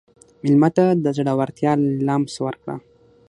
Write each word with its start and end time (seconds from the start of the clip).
مېلمه 0.43 0.69
ته 0.75 0.85
د 1.03 1.05
زړورتیا 1.17 1.71
لمس 2.07 2.33
ورکړه. 2.45 2.75